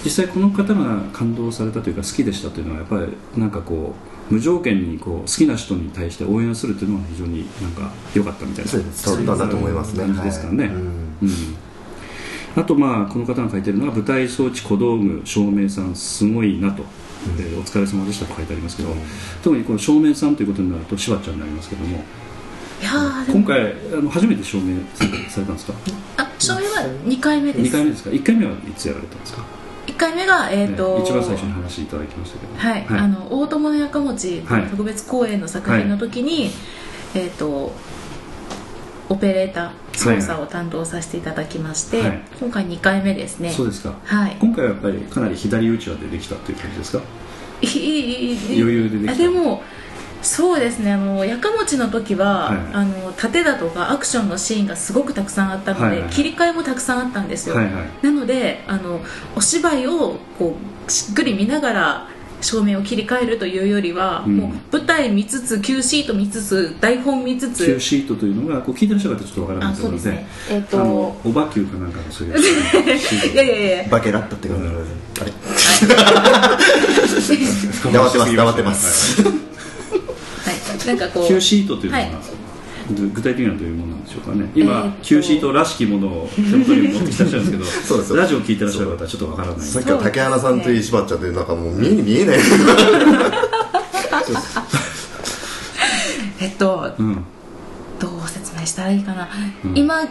[0.04, 3.94] 実際この方が感動されたというか好きでしたというのはやっぱりなんかこ
[4.30, 10.04] う無条件にこう好きな人に対して応援するというのは非常になんか良かったみたいなそうです伝わっと思いますね。
[10.04, 10.74] 感じですからね、はい。
[10.74, 10.82] うん。
[10.82, 11.30] うん。
[12.56, 16.82] あとまあこの方が書いてるのは舞台装置小道具照明さんすごいなと、
[17.38, 18.94] えーお疲れ様でしたと書いてありますけど、
[19.42, 21.96] 特にこの照明さんということになるとしばちゃんになりますけども
[22.80, 22.90] いや
[23.32, 24.76] 今回あの初めて照明
[25.28, 25.74] されたんですか？
[26.18, 27.68] あ照明は2回目です。
[27.68, 29.42] 2回目ですか？1回目はいつやられたんですか、
[29.86, 32.54] 1回目がえっ、と、えー一番最初に話いただきましたけど。
[32.56, 34.62] はい、あの大友のやかもちはい。
[34.66, 36.50] 特別公演の作品の時に、
[37.14, 37.72] えっ、と
[39.08, 42.20] オペレーター操作を担当させていただきまして、はい。
[42.40, 43.50] 今回2回目ですね。
[43.50, 43.94] そうですか。
[44.04, 44.36] はい。
[44.40, 47.02] 今回はやっぱりかなり左打ちは出てきたという感じですか？
[47.62, 49.12] いいいい余裕でできた？
[49.12, 49.62] あでも
[50.22, 50.92] そうですね。
[50.92, 52.58] あのやかもちの時は、はい。
[52.72, 56.10] あの盾だとかアクションのシーンがすごくたくさんあったので、はいはい。
[56.10, 58.04] 切り替えもたくさんあったんですよ、はいはい。
[58.04, 59.00] なのであの
[59.36, 60.56] お芝居をこ
[60.86, 62.08] うしっくり見ながら
[62.40, 64.36] 照明を切り替えるというよりは、うん。
[64.36, 70.26] もう舞台見つつ Q シート見つつ台本見つ Q つシートというのがこう聞いてらっしゃる方はちょっとわからないあと思うのでね。
[70.50, 72.38] えっ、あのとおばきゅうかなんかのそういう
[73.32, 73.88] いやいやいや。
[73.90, 74.68] バケラッタって感じ
[75.22, 75.32] あれ？
[77.92, 79.22] 黙ってます黙ってます。
[79.22, 79.34] はい。
[80.86, 82.12] なんかこう Q シートというのは、はい。
[82.12, 82.18] ど
[82.94, 84.50] 具体的にはどういうものなんでしょうかね。
[84.54, 89.60] 今、えーっと Q シートらしきものを手元に持ってきてらっしゃるんですけど そうですラジオ聞いてらっしゃる方はちょっとわからない。
[89.60, 92.38] さっきから竹花さんと石橋ちゃんってなんかもう見えに見えない。
[96.40, 97.24] えっとうん。
[97.98, 99.28] どう説明したらいいかな、
[99.64, 99.76] うん。
[99.76, 100.02] 今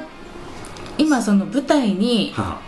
[0.98, 2.60] 今その舞台には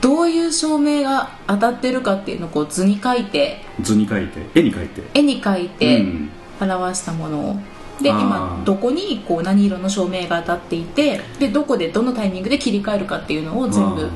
[0.00, 3.64] どういう照明が当たってるかっていうのをこう図に書いて。
[3.80, 4.40] 図に書いて。
[4.54, 5.02] 絵に書いて。
[5.14, 6.30] 絵に描いてうん。
[6.60, 7.56] 表したものを、
[8.00, 14.08] で今どこにこう何色の照明が当たっていてでどこでどのタイミングで切り替えるかっていうのを全部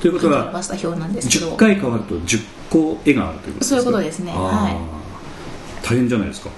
[0.00, 1.50] ということは表した表なんですけど。
[1.52, 3.76] 10回変わると10個絵があるということですか？
[3.76, 4.32] そういうことですね。
[4.32, 5.84] はい。
[5.86, 6.50] 大変じゃないですか？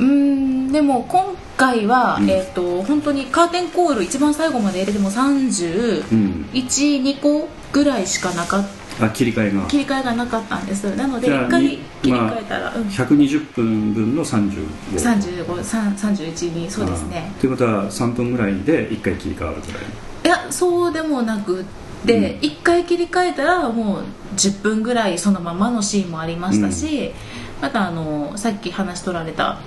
[0.00, 2.30] うーんでも今回は、うん。
[2.30, 6.48] えっ、と本当にカーテンコール一番最後まで入れても31、うん。
[6.52, 8.68] 2個ぐらいしかなかっ
[9.00, 9.66] あ切り替えが。
[9.66, 10.94] 切り替えがなかったんです。
[10.96, 12.82] なのでじゃあ1回に切り替えたら、うん。
[12.82, 17.32] 120分分の35 35、3 31にそうですね。
[17.40, 19.82] ということは3分ぐらいで1回切り替わるぐらい
[20.24, 21.64] いやそうでもなくっ
[22.06, 22.24] て、うん。
[22.40, 24.04] 1回切り替えたらもう
[24.36, 27.12] 10分ぐらいそのままのシーンもありましたし、
[27.60, 29.60] またあのさっき話し取られた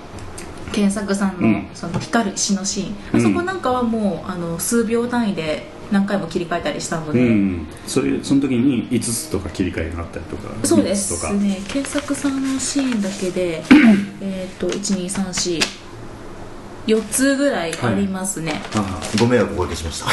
[0.71, 1.67] 検索さんの,、うん。
[1.73, 3.19] その光る石のシーン、うん。
[3.19, 7.67] あそこなんかはもうあの数秒単位で何回も切り替えたりしたのうで、ん。
[7.85, 11.31] それその時に5つとか切り替えがあったりとかそうで3つとか。
[11.31, 13.63] すね検索さんのシーンだけで
[14.19, 20.07] えっと12344つぐらいありますね、あご迷惑おかけしました。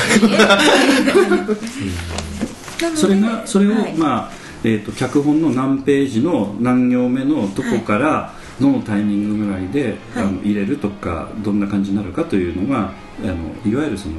[2.95, 3.95] それがそれを、はい。
[3.95, 10.25] まあえー、と脚本の何ページの何行目のどこからどのタイミングぐらいで、はい。
[10.25, 12.93] あの入れるとかどんな感じになるかというのが
[13.25, 14.17] あのいわゆるその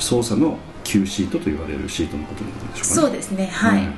[0.00, 2.84] 操作の Q シートと言われるシートのことなんでしょうかね。
[2.84, 3.88] そうですねはい、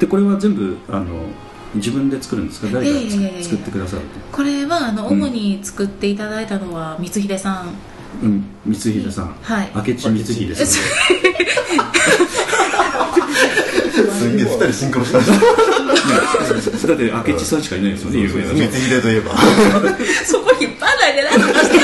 [0.00, 1.26] でこれは全部あの
[1.74, 2.68] 自分で作るんですか？
[2.72, 4.02] 誰がいやいやいやいや作ってくださる
[4.32, 7.70] これはあのうん主に作っていただいたのは光秀さん、と
[8.22, 8.44] うん。
[8.72, 9.34] 光秀さん。
[9.42, 9.70] はい。
[9.74, 10.66] 明智光秀さん。
[13.92, 15.18] すんげえ2人シンクロした。
[15.22, 15.24] だ
[16.94, 19.32] って明智さんしかいないですよね有名な光秀といえば。
[20.24, 21.78] そこ引っ張らないでなんとかして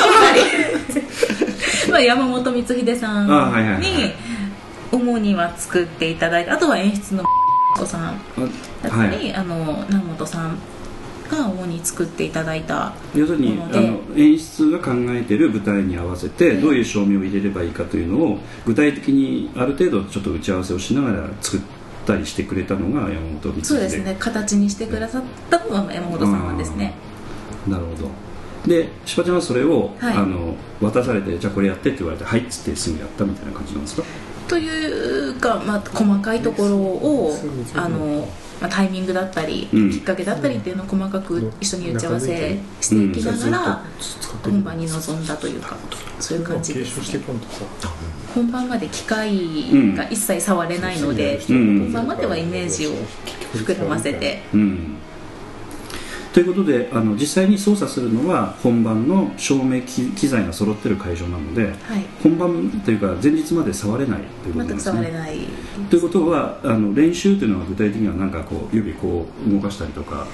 [2.01, 3.81] 山本光秀さんあはいはいはい。
[3.81, 3.87] に
[4.91, 7.25] 主には作っていただいてあとは演出の
[7.77, 8.21] 子さん
[8.83, 9.19] だったはい。
[9.19, 10.59] り、あの南本さん
[11.29, 21.61] が主に作っていただいた要するにあもの演出が考えている舞台に合わせてどういう照明を入れればいいかというのを具体的にある程度ちょっと打ち合わせをしながら作っ
[22.07, 23.65] たりしてくれたのが山本光秀。
[23.65, 24.17] そうですね。
[24.19, 26.95] 形にしてくださったのは山本さんなんですね。
[27.67, 28.28] なるほど
[28.67, 30.15] で柴ちゃんはそれを、はい。
[30.15, 34.03] あの渡されてじゃあこれやってって言われてはいっつってすぐやったみたいな感じなんですか？
[34.47, 37.37] というか、まあ、細かいところを
[37.75, 38.29] あの、
[38.61, 39.91] まあ、タイミングだったり、うん。
[39.91, 43.85] きっかけだったりっていうのを細かく一緒に打ち合わせしていきながら、
[44.43, 45.77] 本番に臨んだというか
[46.21, 47.23] そういう感じですね。
[48.35, 49.37] 本番まで機械
[49.97, 51.79] が一切触れないので、うん。
[51.81, 52.93] 本番まではイメージを
[53.55, 54.97] 膨らませてうん
[56.39, 61.75] ということであの実際に操作するのは本番の照明機機材が揃ってる会場なのではい。
[62.23, 64.99] 本番というか前日まで触れないということなん全くですね。
[64.99, 65.39] 触れない。
[65.91, 70.29] ということはあの練習というのは具体的には何かこう指こう動かしたりとか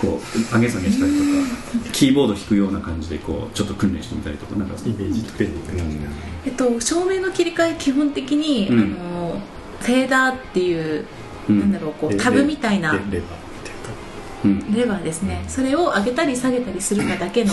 [0.00, 4.74] こう上げ下げしたりとかキーボード弾くような感じでこうちょっと訓練してみたりとかなんか。
[4.86, 6.10] イメージトレーニングみたいな
[6.46, 8.80] えっと、照明の切り替え基本的に、うん。
[8.80, 9.40] あの
[9.80, 11.04] フェーダーっていう、
[11.50, 11.60] うん。
[11.60, 13.22] なんだろうこうレタブみたいなレレレ
[14.44, 17.52] バーですねそれを上げたり下げたりするかだけの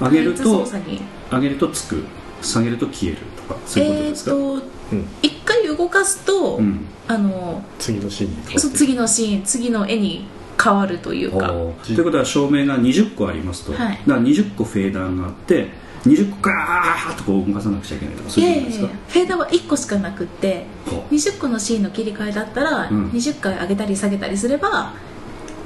[0.00, 1.00] 上げると単一操作に。
[1.30, 2.04] 上げるとつく
[2.40, 5.08] 下げると消えるとかそういうことえですか、ー、とうん。
[5.22, 6.86] 一回動かすと、うん。
[7.06, 10.26] あの次のシーンそう次のシーン次の絵に
[10.62, 11.48] 変わるというか。
[11.84, 13.98] ということは照明が20個ありますと、はい。
[14.06, 15.68] だから20個フェーダーがあって
[16.04, 18.88] 20個ガーッとこう動かさなくちゃいけないとかそういいうことですか？
[19.08, 23.08] フェーダーは1個しかなくってほ20個のシーンの切り替えだったら、うん。
[23.10, 24.92] 20回上げたり下げたりすれば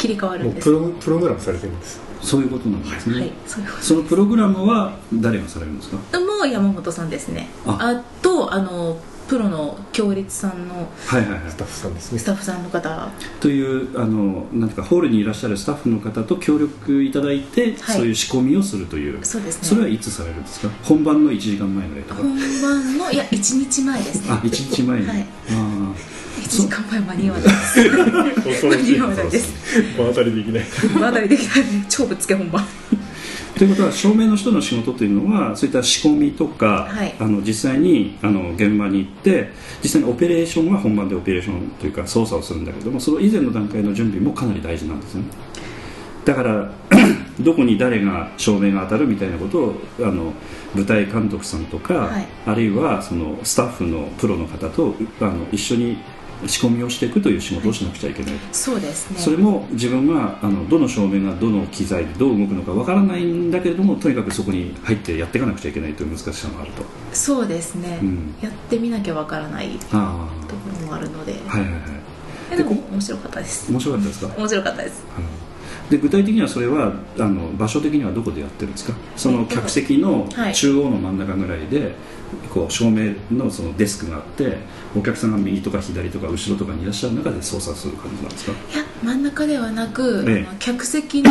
[0.02, 0.64] 切り替わるんです。
[0.64, 2.00] プロプログラムされてるんです。
[2.22, 5.98] うそういうことなんですね、はいそういうこそのプログラムは誰がされるんですか？
[6.10, 7.48] ともう山本さんですね。
[7.64, 7.78] あ。
[7.80, 11.50] あとあのプロの強烈さんのはいはいはい。
[11.50, 12.18] スタッフさんですね。
[12.18, 13.08] スタッフさんの方。
[13.40, 17.96] というあのなんていうかホールにいらっしゃるスタッフの方と協力いただいて、はい。
[17.98, 19.24] そういう仕込みをするという。
[19.24, 19.68] そうですね。
[19.68, 20.68] それはいつされるんですか？
[20.82, 22.22] 本番の1時間前ぐらいとか。
[22.22, 24.32] 本番のいや1日前ですね。
[24.32, 25.20] あ1日前に、はい。
[25.20, 25.71] あ1
[26.52, 28.66] 時間前間に合わないです。
[28.66, 29.54] 間に合わないです。
[29.98, 30.64] お当たりできない。
[31.00, 31.64] まだできない。
[31.88, 32.62] 超ぶっつけ本番。
[33.56, 37.14] ということは照明の人の仕事というのはそういった仕込みとか、はい。
[37.18, 39.50] あの実際にあの現場に行って
[39.82, 45.24] 実際にオペレーションは本番でオペレーションというか操作をするんだけどもその以前の段階の準備もかなり大事なんですね。
[46.24, 46.70] だから
[47.40, 50.32] どこに誰が照明が当たるみたいなことをあの
[50.74, 52.26] 舞台監督さんとか、はい。
[52.46, 55.98] あるいはそのスタッフのプロの方とあの一緒に
[56.46, 59.18] 仕込みをしていくという仕事をしなくちゃいけない、そうですね。
[59.18, 66.82] それも自分があのどの照明がどの機材でどう動くのかわからないんだけれどもとにかくそこに入ってやっていかなくちゃいけないという難しさがあると。
[67.12, 68.34] そうですね、うん。
[68.40, 71.80] やってみなきゃわからないとあころもあるので、あはいはいはい。
[72.52, 73.70] えでも面白かったです。
[73.70, 75.02] 面白かったですか、面白かったです
[75.92, 78.94] で具体的にはそれはあの場所的にはどこでやってるんですか？
[79.14, 80.54] その客席のはい。
[80.54, 81.94] 中央の真ん中ぐらいで、
[82.48, 84.56] こう照明のそのデスクがあって
[84.96, 88.52] お客さんが右とか左とか後ろとかにいらっしゃる中で操作する感じなんですか？
[88.52, 90.56] いや真ん中ではなく、ええ。
[90.58, 91.30] 客席の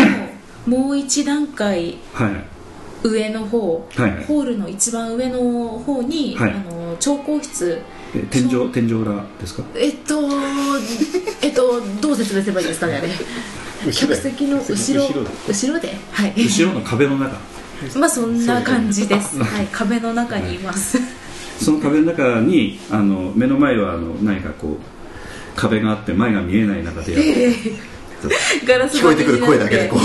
[0.68, 3.08] もう一段階はい。
[3.08, 4.26] 上の方、はいはい。
[4.26, 5.40] ホールの一番上の
[5.80, 6.52] 方に、はい。
[6.52, 7.82] あの調光室。
[8.14, 9.64] え天井天井裏ですか？
[9.74, 10.20] えっと
[11.42, 13.08] えっとどう説明すればいいですかねあれ
[13.92, 15.30] 客席の後ろ後ろで。
[15.48, 15.96] 後ろで？
[16.12, 16.34] はい。
[16.36, 17.38] 後ろの壁の中。
[17.98, 19.42] まあそんな感じです。
[19.42, 19.68] はい。
[19.72, 21.00] 壁の中にいます。
[21.60, 24.78] その壁の中にあの目の前はあの何かこう
[25.56, 27.54] 壁があって前が見えない中でやる
[28.66, 30.00] ガラス聞こえてくる声だけでこう。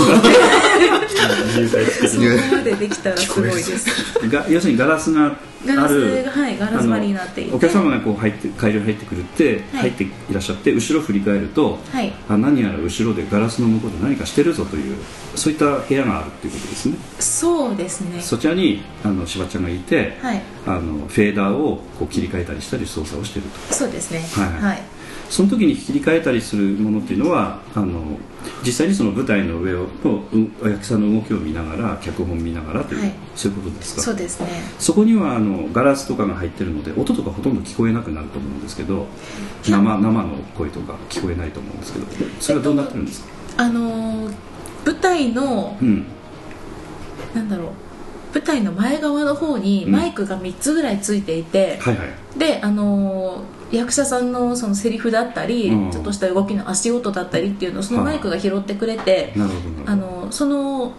[1.57, 4.29] 入隊的そこまでできたらすごいです。
[4.29, 7.41] が要するにガラスがガラスあるがはいガラス張りになって。
[7.41, 9.63] いてあのお客様がこう入って会場に入ってくるって、はい。
[9.81, 12.13] 入っていらっしゃって後ろ振り返ると、はい。
[12.29, 14.97] あ何やら後ろでガラスの向こうで何かしてるぞという
[15.35, 16.97] そういった部屋があるっていうことですね。
[17.19, 18.21] そうですね。
[18.21, 20.41] そちらにあのしばちゃんがいて、はい。
[20.65, 23.73] あのフェーダーをこう切り替えたりしたり操作をしていると。
[23.73, 24.19] そうですね。
[24.33, 24.61] はい。
[24.61, 24.96] はい
[25.29, 28.17] その時に切り替えたりするものっていうのはあの
[28.65, 30.23] 実際にその舞台の上をの
[30.63, 33.13] う役者さんの動きを見ながら脚本を見ながらという、はい。
[33.35, 34.01] そういうことですか？
[34.01, 34.47] そうですね。
[34.79, 39.07] そこにはあのガラスとかが入ってるので音とかほとんど聞こえなくなると思うんですけど
[39.63, 42.05] 生生の声とか聞こえないと思うんですけど
[42.39, 44.33] それはどうなってるんですか、あのー
[44.85, 46.05] 舞台のうん。
[47.35, 47.67] なんだろう。
[48.33, 49.91] 舞台の前側の方にうん。
[49.91, 52.39] マイクが3つぐらいついていて、はいはい。
[52.39, 55.91] であのー役者さんのそのセリフだったり、うん。
[55.91, 59.33] ちょっとした動きの足音だったりっていうのをそのマイクが拾ってくれて、
[59.85, 60.93] あのーその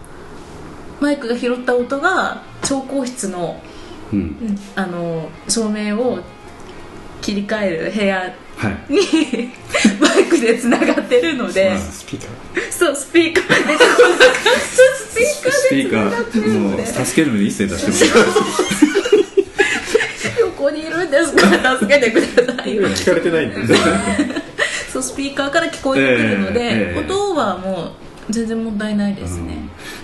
[0.99, 3.61] マイクが拾った音が調光室の,、
[4.11, 4.19] うん。
[4.19, 6.19] うんあのー照明を
[7.21, 8.93] 切り替える部屋はい。
[8.93, 8.99] に
[10.01, 12.71] マイクでつな がってるので、スピーカー。
[12.71, 13.77] そうスピーカーで。
[14.57, 16.85] ススピーカピーでつながってるので。
[16.85, 18.98] 助けるのに一斉出してもら
[20.59, 21.49] 横にいるんですか？
[21.57, 22.75] ら助けてください。
[22.75, 23.75] 今聞かれてないんで
[24.91, 27.91] そうスピーカーから聞こえてくるので、ええええ音はもう
[28.29, 29.55] 全然問題ないですね、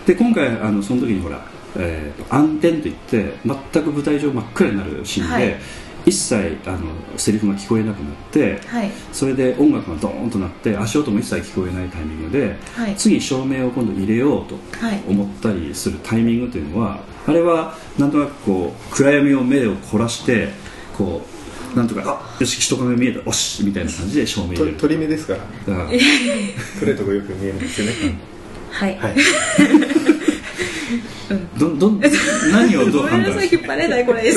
[0.06, 1.46] で今回あのその時にほら、
[1.78, 5.56] えーと暗転といって全く舞台上真っ暗になるシーンで、はい。
[6.08, 6.78] 一切あの
[7.18, 8.92] セリフが聞こえなくなってはい。
[9.12, 12.96] それで音楽がドーンとなって足音も一切聞こえないタイミングで、はい。
[12.96, 15.02] 次照明を今度入れようとはい。
[15.08, 20.50] 思ったりするタイミングというのはあれはなんとなくこう暗闇を目を凝らして
[20.98, 21.22] こ
[21.74, 24.74] うなんとかあよし人影見えたおしみたいな感じで照明入れる。
[24.76, 25.40] と鳥目ですから。
[25.40, 26.00] だから取
[26.82, 27.94] れるとこよく見えるんですよね
[28.72, 29.16] はい、はい。
[31.58, 31.92] どど
[32.52, 34.32] 何をどう ごめんなさい判断して引っ張れないこれ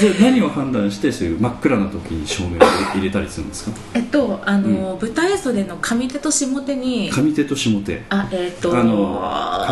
[0.00, 2.58] じゃあ何を判断してそういう真っ暗な時に照明を
[2.94, 3.72] 入れたりするんですか？
[3.94, 7.10] えっとあの、舞台袖の上手と下手に。
[7.10, 8.02] 上手と下手。
[8.10, 9.20] あえっとあの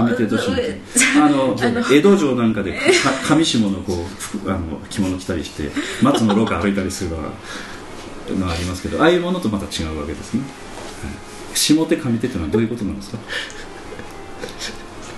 [0.08, 0.80] 上手と下手。
[1.20, 1.56] あの
[1.92, 2.78] 江戸城なんかでか
[3.36, 5.70] 上下のこう服あの着物着たりして
[6.02, 7.16] 松の廊下歩いたりするの
[8.46, 10.46] がありますけどああいうものとまた違うわけですね、は
[11.08, 11.56] い。
[11.56, 13.18] 下手上手っていうのはどういうことなんですか？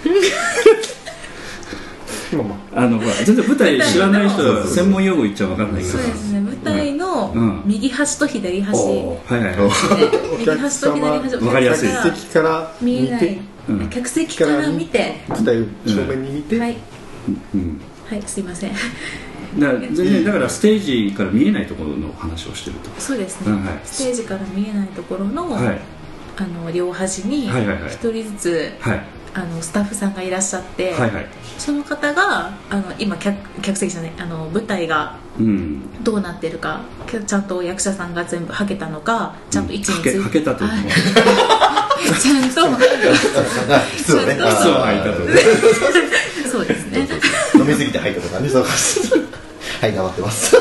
[0.04, 0.12] ま
[2.32, 5.92] あまあのほら全然舞台知らない人は専門用語言っちゃ分かんないから。
[5.92, 6.40] そうですね。
[6.40, 7.62] 舞台のうん。
[7.64, 10.38] 右端と左端、はいはいおはい。
[10.38, 11.88] 右端と左端わかりやすい。
[11.88, 13.22] 客席から見えない。
[13.22, 13.90] 見て、うん。
[13.90, 15.14] 客席から見て。
[15.28, 16.76] 舞台を正面に見て、はい。
[17.54, 17.80] うん。
[18.08, 18.72] はいすいません。
[19.58, 22.90] だから全然だからステージから見えないところの話をしてると。
[23.00, 23.52] そうですね、
[23.84, 25.78] ステージから見えないところの,、はい。
[26.36, 27.92] あの両端にはいはいはい。
[27.92, 29.02] 一人ずつはい
[29.38, 31.26] あのスタッフさんがいらっしゃって、はいはい。
[31.58, 36.02] その方があの今客客席じゃないあの舞台がうん。
[36.02, 40.70] どうなってるかけちゃんと役者さんが全部はけたのかちゃんと位置について、はけはけたという
[42.18, 47.06] ちゃんとそうそうはいたとそうですね。
[47.54, 48.48] 飲みすぎて吐いたとかね。
[48.48, 48.64] そう
[49.80, 50.56] はい頑張ってます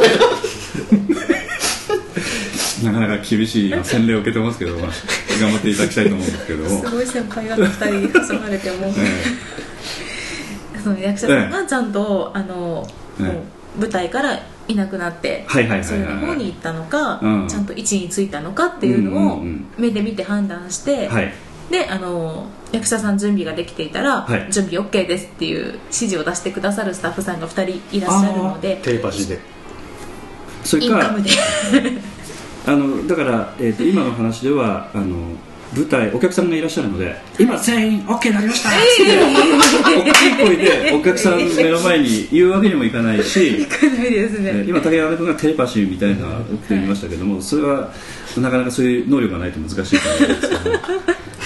[2.83, 4.91] なかなか厳しいまあ洗礼を受けてますけど、まあ、
[5.39, 6.69] 頑張っていただきたいと思うんですけども。
[6.69, 8.93] すごい先輩方2人に挟まれても
[10.85, 12.87] その役者さんがちゃんと、あの、
[13.19, 13.43] え
[13.79, 15.85] 舞台からいなくなって、はいはいはいはい。
[15.85, 17.47] それの方に行ったのか、うん。
[17.47, 19.43] ちゃんと位置についたのかっていうのを
[19.77, 21.33] 目で見て判断して、はい。
[21.71, 24.51] であの役者さん準備ができていたら、はい。
[24.51, 29.39] 準備 OK ですっていう指示を出してくださるスタッフさんが2人いらっしゃるのでテレパシーで。
[30.63, 31.29] それかインカムで
[32.67, 35.15] あのだから、えー、と今の話ではあの
[35.75, 38.69] 舞台お客さんがいらっしゃるので今全員 OK になりました!
[38.71, 47.91] って大きい声でお客さんの目の前に言うわけにもいかないし少ないですね、えー今竹山君がテレパシーみたいなって言いましたけどもそれは
[48.37, 50.75] なかなかそういう能力がないと難しいと思うんですけど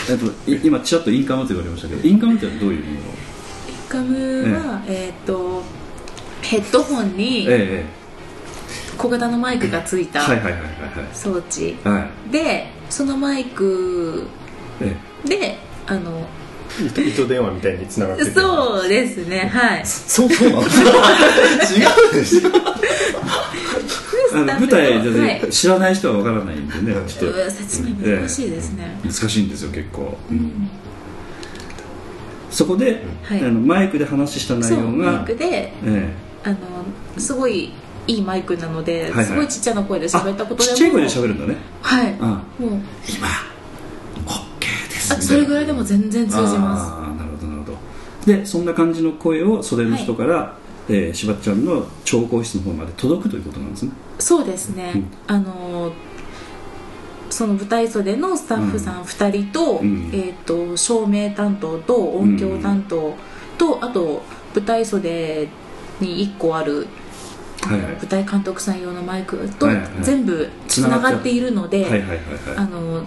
[0.11, 3.13] えっとい今ちらっとインカムと言われましたけどインカムってどういうものを？
[3.67, 5.63] インカムは、えーっと
[6.41, 7.83] ヘッドホンにえ
[8.99, 10.21] 小型のマイクがついた
[11.13, 11.77] 装置。
[12.29, 14.27] でそのマイク
[14.81, 14.95] え
[15.25, 16.27] であの
[16.85, 19.85] 糸糸電話みたいにつながっててそうですねはい。
[19.85, 22.49] そうそうなんですよ違うでしょ。
[22.49, 22.53] え
[24.35, 25.49] あの舞台で、はい。
[25.49, 27.41] 知らない人はわからないんでねちょっと。
[27.41, 30.69] うん説明難しいですね、難しいんですよ結構、うん。
[32.51, 33.39] そこで、はい。
[33.39, 36.13] あのマイクで話した内容がマイクでえ。
[36.43, 36.57] あの
[37.17, 37.71] すごい
[38.09, 39.25] いいマイクなので、はいはい。
[39.25, 40.73] すごいちっちゃな声でえ喋ったことでも。
[40.73, 41.57] ちっちゃい声で喋るんだね。
[41.83, 42.15] はい。
[42.19, 42.25] あ
[42.57, 42.69] もう。
[42.69, 43.27] 今
[44.25, 45.13] OK です。
[45.13, 46.59] あそれぐらいでも全然通じます。
[46.59, 47.77] ああなるほどなるほど。
[48.25, 50.55] でそんな感じの声を袖の人から、
[50.89, 53.91] えーしばっちゃんの調香室の方まで届くということなんですね。
[54.17, 55.11] そうですね、うん。
[55.27, 55.91] あの
[57.29, 60.09] その舞台袖のスタッフさん2人と,、うん。
[60.11, 63.13] えー、と照明担当と音響担当
[63.59, 64.23] と、あと
[64.55, 65.47] 舞台袖
[65.99, 66.87] に1個ある、
[67.61, 67.81] はい。
[67.81, 69.67] はい舞台監督さん用のマイクと
[70.01, 72.19] 全部つながっているので、はいはいはいはい。
[72.57, 73.03] あの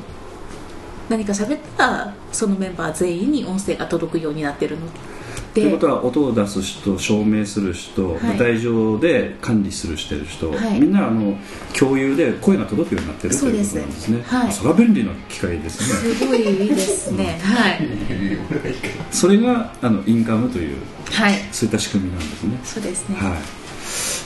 [1.09, 5.13] 何か喋ったらそのメンバー全員に音声が届くようになってるので。
[5.55, 8.23] ということは音を出す人照明する人、はい。
[8.23, 10.81] 舞台上で管理するしてる人、はい。
[10.81, 11.37] みんなあの
[11.79, 14.23] 共有で声が届くようになってるとそうですいうことなんですね。
[14.23, 14.53] はい。
[14.53, 16.15] それは便利な機械ですね。
[16.15, 17.39] すごいいいですね。
[17.43, 17.89] はい。
[19.11, 20.79] それがあのインカムという
[21.11, 21.35] はい。
[21.53, 22.59] そういった仕組みなんですね。
[22.65, 23.39] そうですね、はい、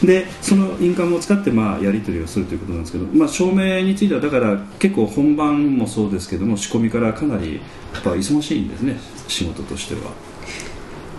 [0.02, 7.54] でそのインカムを使ってまあやり取りをするということなんですけど、まあ、照明についてはだから結構本番もそうですけども仕込みからかなり
[7.94, 8.96] やっぱ忙しいんですね
[9.28, 10.12] 仕事としては。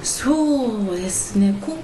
[0.04, 1.56] そうですね。
[1.60, 1.76] 今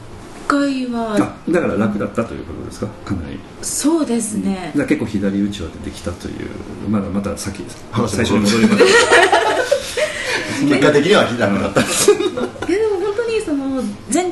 [0.48, 2.88] 回はあだから楽だったということですか？
[3.06, 3.40] かなり。
[3.62, 4.68] そうですね。
[4.68, 6.50] だから結構左打ちは出てきたという
[6.90, 8.84] まだまた先話最初に戻ります。
[10.70, 11.82] 結果的にはひなくなった。
[11.82, 12.53] いやでも本当にその前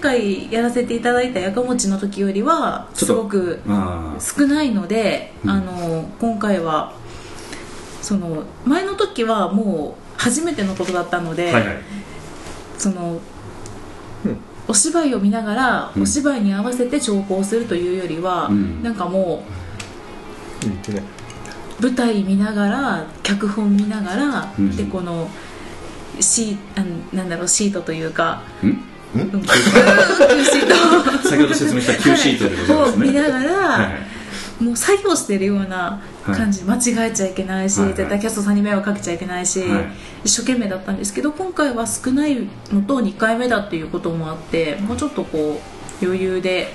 [0.02, 4.18] 回やらせていただいたやかもちの時よりはすごくあ。
[4.20, 5.50] 少ないので、うん。
[5.50, 6.94] あの今回は
[8.02, 11.78] その前の時はもう初めてのことだったので、あはいはい。
[12.78, 13.22] その、
[14.26, 14.38] うん
[14.68, 16.04] お芝居を見ながら、うん。
[16.04, 18.82] お芝居に合わせて調校するというよりは、うん。
[18.84, 19.44] なんかも
[21.80, 24.76] う舞台見ながら脚本見ながら、うん。
[24.76, 25.30] でこの
[26.20, 28.44] シーあなんだろうシートというか、
[31.24, 33.94] 先ほど説明した Q シートでございますね、を見ながら、はい。
[33.94, 34.02] はい
[34.62, 37.88] もう作業してるような感じ、間違えちゃいけないし、はい。
[37.88, 39.92] はい絶対キャストさんに迷惑かけちゃいけないし、はい。
[40.24, 45.60] 一生懸命だったんですけど今回は少ないのと2回目だっていうこともあってもうちょっとこ
[46.02, 46.72] う余裕で、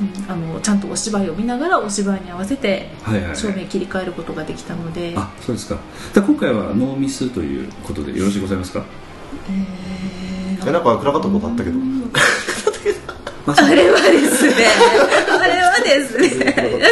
[0.00, 3.24] うんあのちゃんとお芝居を見ながらお芝居に合わせてはいはい。
[3.26, 5.76] はい照明切り替えることができたので、あそうですか。
[6.14, 8.86] で今回はノーミスということでよろしいございますか？
[9.50, 10.25] えー
[10.66, 11.76] えなんか暗かったことあったけど。
[13.48, 14.54] あれはですね。
[15.40, 16.28] あれはですね。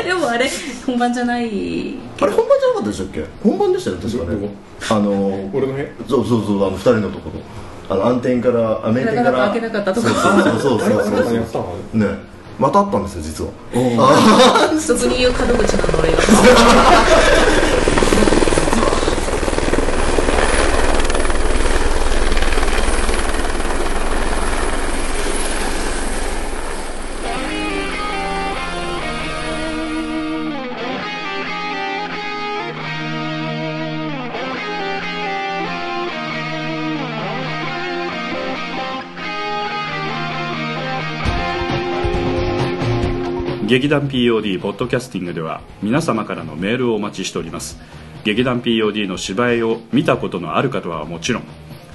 [0.05, 0.49] でもあれ
[0.87, 3.25] 本番じゃないあれ本番じゃなかったでしたっけ？
[3.43, 4.49] 本番でしたよ確かね。
[4.91, 5.87] あの俺の部屋？
[6.09, 9.33] そうそうそうあの二人のところあの暗転からあ面転から。
[9.51, 10.09] 開けなかったとこ。
[10.09, 12.07] そうそうそうそうそうね。
[12.57, 13.51] またあったんですよ実は。
[13.75, 14.79] おー。
[14.79, 16.18] 俗に言う門口なの俺が
[43.75, 47.77] 劇団 POD ポッドキャスティングでは皆様からのメールをお待ちしております。
[48.22, 51.43] 劇団 POD の芝居を見たことのある方はもちろん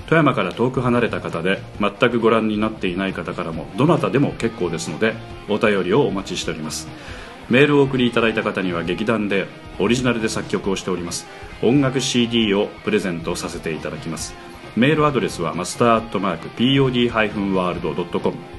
[0.05, 5.15] 富山から遠く離れた方で全くご覧になっていない方からもどなたでも結構ですので
[5.47, 6.89] お便りをお待ちしております。
[7.49, 9.47] メールをお送りいただいた方には劇団で
[9.79, 11.27] オリジナルで作曲をしております。
[11.63, 14.35] 音楽 CD をプレゼントさせていただきます。
[14.75, 18.58] メールアドレスはマスターアットマーク POD-WORLD.com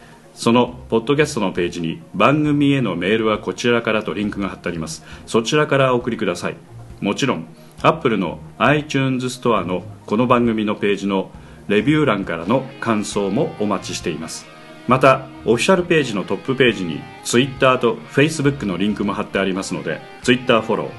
[0.41, 5.03] そのポッドキャストのページに番組へのメールはこちらからとリンクが貼ってあります。
[5.27, 6.55] そちらからお送りください。
[6.99, 7.45] もちろん
[7.83, 11.29] Apple の iTunes ストアのこの番組のページの
[11.67, 14.47] レビュー欄からの感想もお待ちしています。
[14.87, 20.89] またオフィシャルページのトップページに Twitter と Facebook のリンクも貼ってありますので Twitter フォロー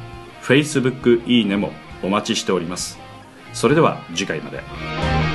[0.42, 1.72] Facebook いいねも
[2.04, 2.96] お待ちしております。
[3.52, 5.31] それでは次回まで。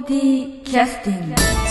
[0.00, 1.69] POD キャスティング